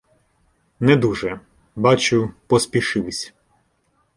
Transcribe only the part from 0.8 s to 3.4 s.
дуже, бачу, поспішивсь.